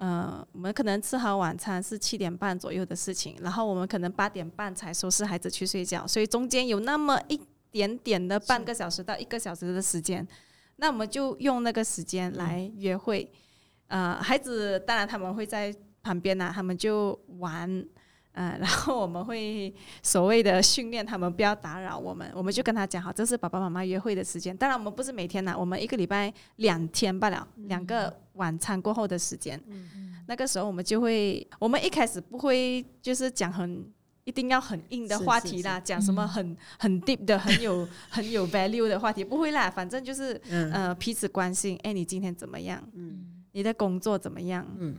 [0.00, 7.38] 嗯，我们可能吃好晚餐是七点半左右的事情，然后我们可能八点半才收拾孩子去睡觉，所以中间有那么一
[7.70, 10.26] 点点的半个小时到一个小时的时间，
[10.76, 13.30] 那我们就用那个时间来约会。
[13.88, 17.86] 呃，孩子当然他们会在旁边呐、他们就玩。
[18.32, 24.56] 嗯、 然后我们会所谓的训练他们不要打扰我们，我们就跟他讲好，这是爸爸妈妈约会的时间。
[24.56, 29.60] 当然我们不是每天呐、我们一个礼拜两天罢了，两个晚餐过后的时间。
[30.26, 33.84] 那个时候我们就会，我们一开始不会就是讲很
[34.22, 42.80] 一定要很硬的话题啦，讲什么很很 deep 的、很有很有 value 的话题，不会啦，反正就是嗯呃彼此关心，哎，你今天怎么样？
[42.94, 44.64] 嗯你的工作怎么样？
[44.78, 44.94] 嗯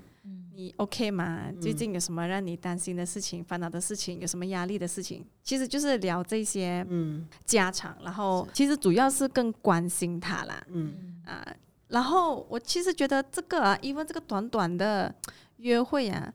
[0.62, 1.52] 你 OK 吗？
[1.60, 4.20] 最近有什么让你担心的事情、烦恼的事情？
[4.20, 5.26] 有什么压力的事情？
[5.44, 10.64] 其实就是聊这些嗯家常，然后其实主要是更关心他啦。
[10.68, 11.44] 嗯啊，
[11.88, 15.14] 然后我其实觉得这个啊，因为这个短短的
[15.58, 16.32] 约会啊，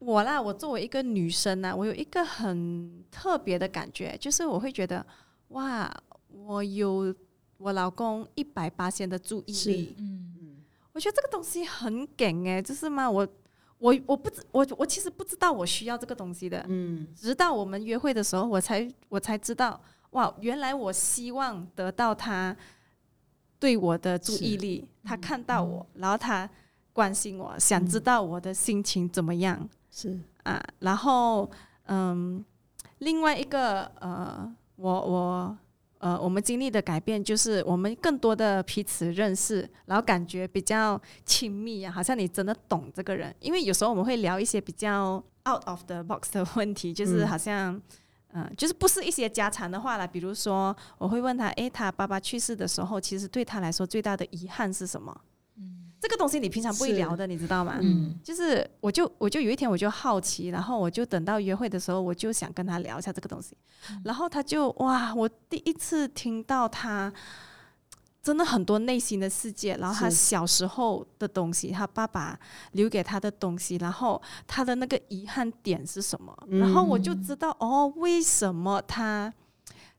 [0.00, 5.06] 我啦，我作为一个女生呢、我有一个很特别的感觉，就是我会觉得，
[5.48, 5.88] 哇，
[6.30, 7.14] 我有
[7.58, 10.35] 我老公一百八千的注意力，嗯
[10.96, 13.28] 我觉得这个东西很梗诶，就是嘛，我
[13.76, 17.06] 我我不知我我其实不知道我需要这个东西的，嗯。
[17.14, 19.78] 直到我们约会的时候，我才我才知道，
[20.12, 22.56] 哇，原来我希望得到他
[23.58, 26.48] 对我的注意力，他看到我，然后他
[26.94, 29.68] 关心我，想知道我的心情怎么样。
[29.90, 30.18] 是。
[30.44, 30.58] 啊。
[30.78, 31.50] 然后，
[31.88, 32.42] 嗯，
[33.00, 35.58] 另外一个呃，我我
[36.06, 43.34] 呃，我们经历的改变就是我们更多的彼此认识，然后感觉比较亲密啊，好像你真的懂这个人。
[43.40, 45.14] 因为有时候我们会聊一些比较
[45.48, 47.80] out of the box 的问题，就是好像。
[48.32, 55.18] 嗯，就是不是一些家常的话了，比如说我会问他，诶，他爸爸去世的时候，其实对他来说最大的遗憾是什么？
[55.56, 57.78] 嗯，这个东西你平常不会聊的，你知道吗？
[57.82, 63.56] 嗯，就是我就我就有一天我就好奇，然后我就等到约会的时候，我就想跟他聊一下这个东西，
[64.04, 67.12] 然后他就哇，我第一次听到他。
[68.22, 72.36] 真的很多内心的世界，然后他小时候的东西，他爸爸
[72.72, 76.36] 留给他的东西，然后他的那个遗憾点是什么？
[76.48, 79.32] 然后我就知道哦，为什么他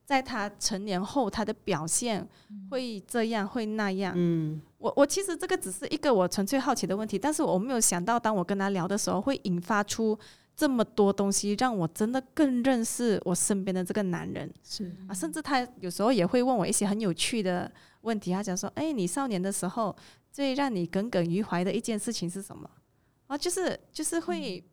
[0.07, 2.25] 在他成年后他的表现
[2.71, 4.13] 会这样会那样？
[4.15, 10.17] 嗯，我我其实这个只是一个我纯粹好奇的问题，但是我没有想到，当我跟他聊的时候，会引发出。
[10.59, 18.31] 这么多东西让我真的更认识我身边的这个男人，是啊，甚至他有时候也会问我一些很有趣的问题。
[18.31, 19.95] 他讲说：“哎，你少年的时候
[20.31, 22.67] 最让你耿耿于怀的一件事情是什么？”
[23.27, 24.63] 啊，就是就是会，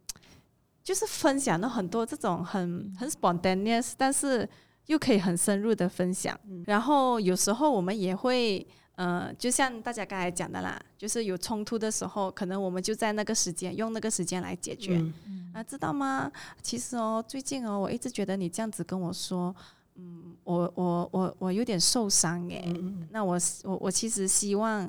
[0.82, 4.48] 就是分享了很多这种很很 spontaneous，但是
[4.86, 6.38] 又可以很深入的分享。
[6.66, 8.66] 然后有时候我们也会。
[8.96, 15.04] 呃，就像大家刚才讲的啦，就是有冲突的时候，可能我们就在那个时间用那个时间来解决。
[15.52, 16.30] 啊，知道吗？
[16.62, 19.52] 其实哦，最近哦，我一直觉得你这样子跟我说，
[19.96, 22.72] 嗯，我我我我有点受伤诶。
[23.10, 24.88] 那我我我其实希望，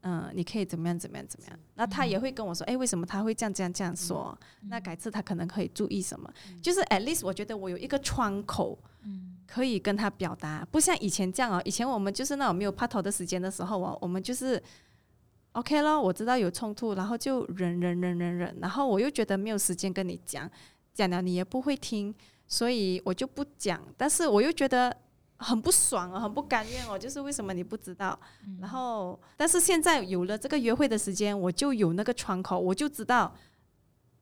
[0.00, 1.58] 嗯，你可以怎么样怎么样怎么样。
[1.74, 4.34] 那他也会跟我说，哎，为什么他会这样这样这样说？
[4.62, 6.32] 那改次他可能可以注意什么？
[6.62, 8.78] 就是 at least 我觉得我有一个窗口。
[9.52, 11.60] 可以跟他表达，不像以前这样哦。
[11.66, 14.60] 以前我们就是那种没有拍头的时间的时候哦，我们就是
[15.52, 16.00] OK 了。
[16.00, 20.50] 我知道有冲突，然后就忍忍忍忍忍，然后我又觉得没有时间跟你讲，
[20.94, 22.14] 讲了你也不会听，
[22.48, 23.78] 所以我就不讲。
[23.98, 24.96] 但是我又觉得
[25.36, 28.18] 很不爽哦，很不甘愿哦，就是为什么你不知道？
[28.58, 33.30] 然后，但是现在有了这个约会的时间，我就有那个窗口，我就知道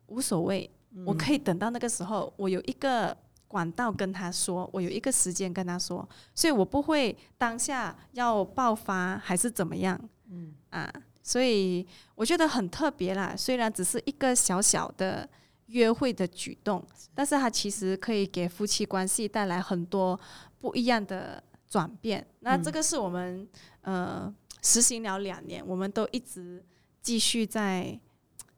[0.06, 0.68] 无所谓，
[1.06, 3.16] 我可以等到那个时候，我有一个。
[3.50, 10.88] 管道跟他说，我有一个时间跟他说，所以我不会当下要爆发还是怎么样，嗯啊，
[11.20, 11.84] 所以
[12.14, 13.34] 我觉得很特别啦。
[13.36, 15.28] 虽然只是一个小小的
[15.66, 20.18] 约会的举动，但是它其实可以给夫妻关系带来很多
[20.60, 22.24] 不一样的转变。
[22.38, 23.48] 那这个是我们
[23.80, 24.32] 呃
[24.62, 26.64] 实行了两年，我们都一直
[27.02, 27.98] 继续在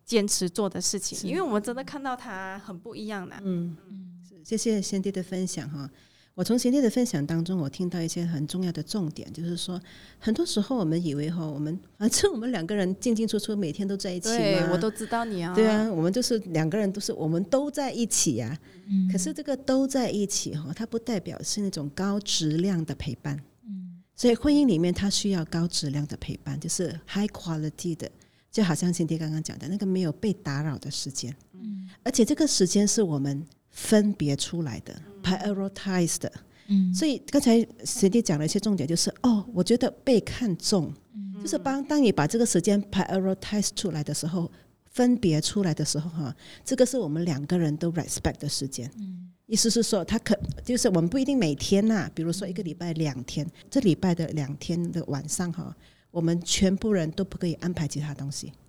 [0.05, 4.12] 坚持做的事情，因为我们真的看到他很不一样的，嗯嗯。
[4.45, 5.89] 谢谢贤弟的分享哈，
[6.35, 9.81] 我从贤弟的分享当中，我听到一些很重要的重点，就是说，
[10.19, 28.11] 很多时候我们以为哈，我们反正我们两个人进进出出，每天都在一起嘛，我都知道你啊，对啊，我们就是两个人都是我们都在一起呀，嗯，可是这个都在一起哈，它不代表是那种高质量的陪伴，嗯，所以婚姻里面它需要高质量的陪伴，就是 high quality 的，
[28.51, 33.47] 就好像贤弟刚刚讲的那个没有被打扰的时间，嗯，而且这个时间是我们。
[33.73, 36.31] 分别出来的，prioritize 的，
[36.69, 40.93] 嗯，所以刚才师弟讲了一些重点，就是哦，我觉得被看重，
[41.41, 44.51] 就是帮当你把这个时间 prioritize 出来的时候，
[44.85, 55.75] 分别出来的时候，哈，这个是我们两个人都 respect 的时间，嗯，意思是说，他可就是我们不一定每天呐，比如说一个礼拜两天，这礼拜的两天的晚上哈，
[56.11, 58.62] 我们全部人都不可以安排其他东西，嗯。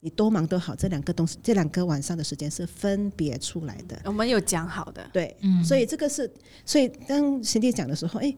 [0.00, 4.00] 你多忙都好，这两个东西，这两个晚上的时间是分别出来的。
[4.04, 6.30] 我们有讲好的，对，所以这个是，
[6.64, 8.36] 所以当贤弟讲的时候，哎，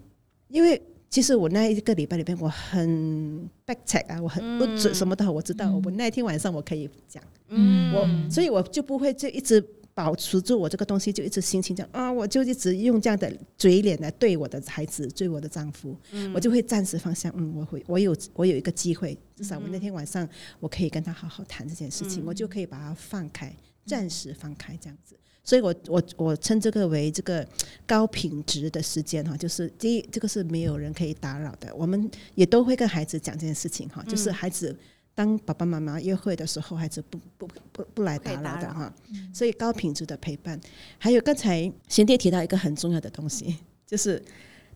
[0.49, 9.65] 因为其实我那一个礼拜里边我很 back check 啊，我很不准什么都好，我知道，我那天晚上我可以讲，嗯，我所以我就不会就一直。
[10.01, 15.95] 保持住我这个东西，就一直心情这样啊，我就一直用这样的嘴脸来对我的孩子，对我的丈夫，
[16.33, 17.31] 我就会暂时放下。
[17.37, 20.27] 嗯，我会，我有，我有一个机会，至少我那天晚上
[20.59, 25.15] 我可以跟他好好谈这件事情，我就可以把它放开，暂时放开这样子。
[25.45, 27.47] 所以我我我称这个为这个
[27.87, 31.75] 高品质的时间哈，就是第一，这个是没有人可以打扰的。
[31.77, 34.75] 我们也都会跟孩子讲这件事情哈，就是孩子。
[35.21, 38.91] 当爸爸妈妈约会的时候，孩子不不不不来打扰的哈，
[39.35, 40.59] 所以高品质的陪伴。
[40.97, 44.25] 还有刚才贤弟提到一个很重要的东西，就是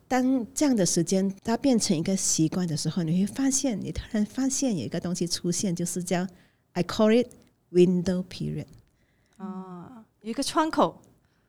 [0.06, 6.26] 当这样的时间它变成一个习惯的时候，你会发现，你突然发现有一个东西出现，就是叫
[6.72, 7.26] I call it
[7.72, 8.66] window period。
[9.38, 11.00] 啊，一个窗口，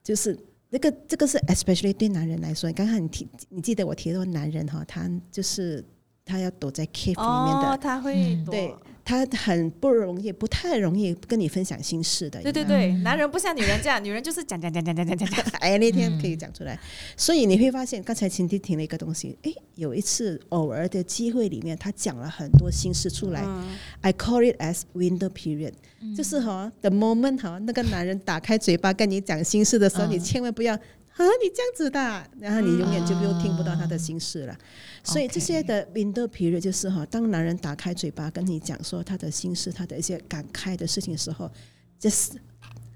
[0.02, 0.40] 就是
[0.70, 5.84] 那个这个是 especially 对男人来说，刚刚你提，你记得我提到男人哈，他就是。
[6.26, 8.74] 他要躲在 cave 里面的，他会对
[9.06, 12.42] 他很不容易，不太容易跟你分享心事的。
[12.42, 16.80] 对对对，男人不像女人这样， 女人就是讲讲讲讲讲讲讲讲，哎，那天可以讲出来。
[17.16, 23.46] 所以你会发现，刚才秦迪听了一个东西，哎，有一次偶尔的机会里面，他讲了很多心事出来。
[24.02, 25.74] I call it as window period，
[26.18, 30.76] 就是哈，the moment 哈，那个男人打开嘴巴跟你讲心事的时候，你千万不要。
[31.18, 34.58] 啊，你这样子的，然后你永远就又听不到他的心事了。
[35.04, 41.50] 所以这些的 window period 就是哈，当男人打开嘴巴跟你讲说他的心事、他的一些感慨的事情的时候，
[41.98, 42.34] 就是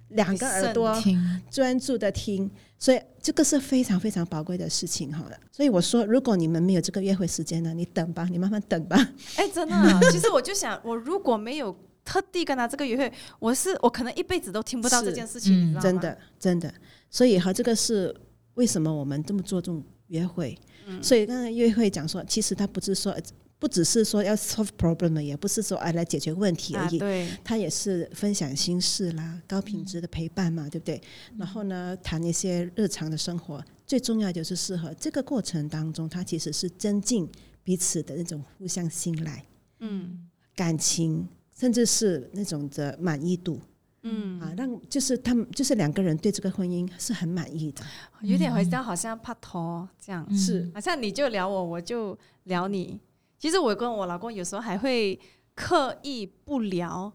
[0.10, 1.02] 两个耳朵
[1.50, 2.50] 专注的听。
[2.78, 5.26] 所以这个是非常非常宝贵的事情哈。
[5.52, 8.98] 所以我说，如果你们没有这个约会时间呢，你等吧，你慢慢等吧。
[9.36, 9.76] 哎，真的，
[10.12, 16.74] 其实我就想，我如果没有特地跟他这个约会，我是我可能一辈子都听不到这件事情，真的，真的。
[17.10, 18.16] 所以哈，这个是
[18.56, 20.58] 为什么我们这么注重约会？
[20.88, 23.16] 嗯所以刚才约会讲说，其实他不是说，
[23.60, 26.98] 不只是说要 solve problem，也不是说哎来解决问题而已。
[26.98, 31.00] 对，他也是分享心事啦，高品质的陪伴嘛，对不对？
[31.38, 37.30] 然后呢，谈一些日常的生活，最重要就是适合这个过程当中，他其实是增进
[37.64, 39.46] 彼此的那种互相信赖，
[39.80, 43.60] 嗯，感情，甚至是那种的满意度。
[44.04, 44.40] 嗯。
[44.40, 47.84] 啊，让就是他们就是两个人对这个婚姻是很满意的，
[48.22, 50.70] 有点回家好像拍拖这样，是。
[50.74, 53.00] 好像你就聊我，我就聊你。
[53.38, 55.20] 其实我跟我老公有时候还会
[55.56, 57.12] 刻意不聊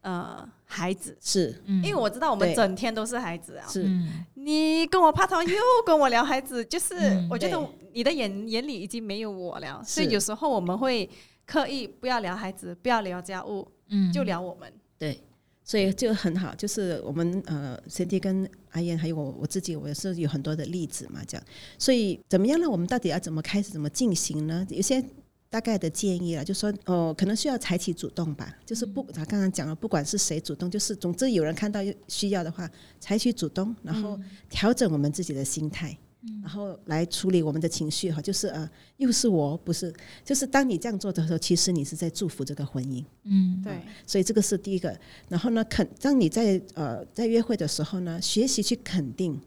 [0.00, 1.62] 呃孩子，是。
[1.66, 3.66] 因为我知道我们整天都是孩子啊。
[3.68, 3.88] 是。
[4.34, 6.94] 你跟我拍拖又跟我聊孩子，就是
[7.30, 11.08] 我觉得你的眼眼里已经没有我了，所以有时候我们会
[11.46, 14.72] 刻意不要聊孩子，不要聊家务，嗯，就聊我们。
[14.98, 15.20] 对。
[15.68, 21.46] 所以就很好，就是我们呃，C D 跟阿燕还有我我自己，我也是有很多的例子嘛，这样。
[21.78, 22.66] 所以怎么样呢？
[22.66, 24.66] 我们到底要怎么开始，怎么进行呢？
[24.70, 25.04] 有些
[25.50, 32.66] 大概的建议了，就说哦，可能需要采取主动吧，就是不，他刚刚讲了，不管是谁主动，就是总之有人看到需要的话，
[32.98, 35.94] 采取主动，然后调整我们自己的心态。
[36.42, 39.92] 然后来处理我们的情绪哈，就是呃，又是我不是，
[40.24, 44.98] 就是当你这样做的时候，其实你是在祝福这个婚姻，嗯，对，所以这个是第一个。
[45.28, 49.40] 然后呢，肯当你在呃在约会的时候呢，学习去肯定，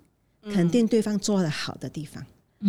[0.44, 2.26] 肯定对方做的好的地方，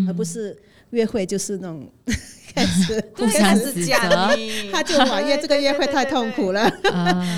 [0.06, 0.56] 而不是
[0.92, 1.92] 约会就是那种。
[2.54, 3.96] 开始 互相指责，
[4.70, 6.70] 他就埋怨这个约会太痛苦了。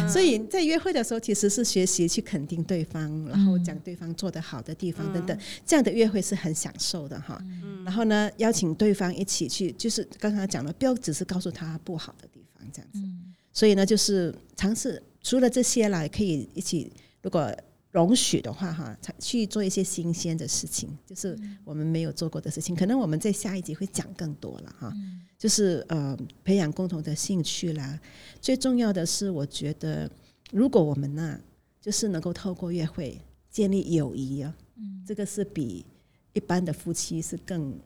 [0.08, 7.40] 所以在约会的时候，其实是学习去肯定对方，然后讲对方做的好的地方等等，这样的约会是很享受的哈。
[7.84, 12.98] 然后呢，邀请对方一起去，就是刚刚讲了，不要只是告诉他不好的地方这样子。
[13.52, 16.92] 所以呢，就是尝试除了这些啦，可以一起
[17.22, 17.54] 如果。
[17.94, 22.74] 容许的话，哈，去做一些新鲜的事情，就是我们没有做过的事情。
[22.74, 24.92] 可能我们在下一集会讲更多了，哈。
[25.38, 28.00] 就是呃，培养共同的兴趣啦。
[28.40, 30.10] 最重要的是，我觉得
[30.50, 31.38] 如果我们呢，
[31.80, 35.86] 就是能够透过约会建立友谊啊，嗯这个是比
[36.32, 37.78] 一般的夫妻是更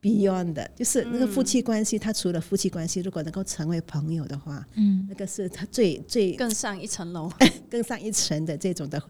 [0.00, 0.70] beyond 的。
[0.76, 7.28] 就是那个夫妻关系，他除了夫妻关系，如果能够成为朋友的话，嗯，那个是他最最更上一层楼，
[7.68, 9.02] 更上一层的这种的。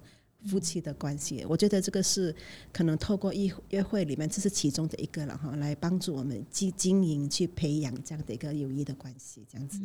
[0.49, 2.35] 夫妻的关系，我觉得这个是
[2.73, 9.81] 可能透过约约会里面，这是其中的一个了哈，来帮助我们去经营、去培养这样的一个友谊的关系，这样子。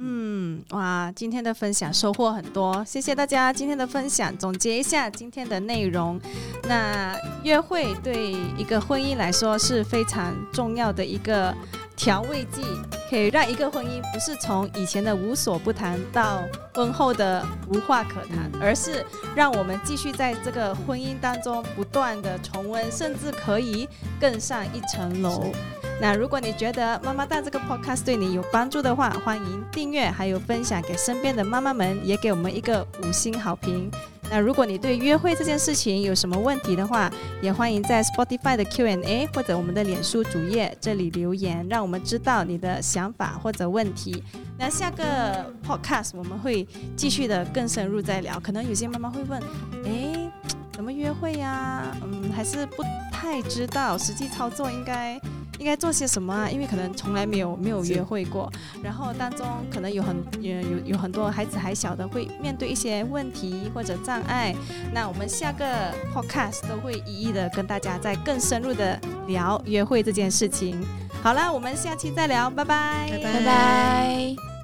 [0.00, 4.36] 嗯，哇，今天的分享收获很多，谢谢大家今天的分享。
[4.38, 6.20] 总结一下今天的内容，
[6.68, 11.52] 那约会对一个婚姻来说是非常重要的一个
[11.98, 12.62] 调味剂，
[13.10, 23.88] 可以让一个婚姻不是从以前的无所不谈到婚后的无话可谈，而是让我们继续在这个婚姻当中不断的重温，甚至可以
[24.20, 25.52] 更上一层楼。
[26.00, 33.90] 那如果你觉得妈妈大这个 podcast 对你有帮助的话，欢迎订阅，还有分享给身边的妈妈们，也给我们一个五星好评。
[34.30, 37.10] 那如果你对约会这件事情有什么问题的话，
[37.40, 44.22] 也欢迎在 Spotify 的 Q&A 或者我们的脸书主页这里留言，让我们知道你的想法或者问题。
[44.58, 49.42] 那下个 podcast 我们会继续的更深入再聊，可能有些妈妈会问，
[49.86, 50.30] 哎，
[50.72, 51.82] 怎么约会呀？
[52.02, 55.18] 嗯，还是不太知道实际操作应该。
[55.58, 56.48] 应该做些什么啊？
[56.48, 58.50] 因为可能从来没有没有约会过，
[58.82, 64.54] 然后当中可能有很有有有很多孩子还小的会面对一些问题或者障碍。
[64.92, 70.80] 那我们下个 podcast 都会一一的跟大家再更深入的聊约会这件事情。
[71.22, 74.57] 好了，我们下期再聊，拜拜，拜拜。